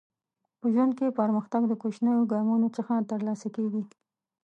[0.59, 3.83] په ژوند کې پرمختګ د کوچنیو ګامونو څخه ترلاسه کیږي.